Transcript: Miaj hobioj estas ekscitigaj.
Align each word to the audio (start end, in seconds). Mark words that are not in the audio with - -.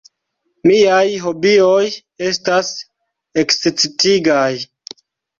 Miaj 0.69 1.09
hobioj 1.25 1.83
estas 2.29 2.71
ekscitigaj. 3.43 4.49